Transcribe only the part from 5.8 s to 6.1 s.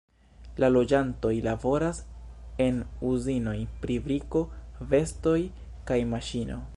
kaj